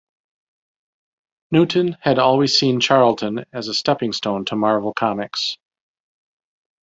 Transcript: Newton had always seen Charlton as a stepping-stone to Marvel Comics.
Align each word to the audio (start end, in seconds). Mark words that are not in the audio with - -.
Newton 1.51 1.95
had 2.01 2.17
always 2.17 2.57
seen 2.57 2.79
Charlton 2.79 3.45
as 3.53 3.67
a 3.67 3.73
stepping-stone 3.75 4.45
to 4.45 4.55
Marvel 4.55 4.93
Comics. 4.95 5.59